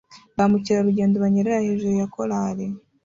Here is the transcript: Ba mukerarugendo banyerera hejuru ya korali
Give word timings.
Ba 0.35 0.43
mukerarugendo 0.51 1.15
banyerera 1.23 1.65
hejuru 1.67 1.93
ya 1.99 2.07
korali 2.13 2.65